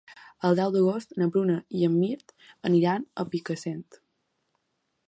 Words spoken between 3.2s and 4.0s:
a Picassent.